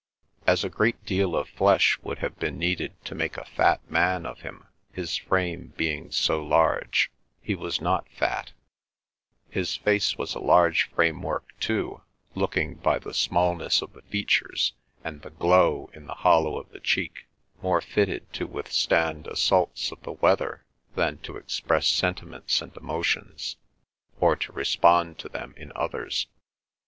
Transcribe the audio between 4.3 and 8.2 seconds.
him, his frame being so large, he was not